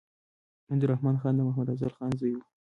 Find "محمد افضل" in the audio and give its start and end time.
1.47-1.91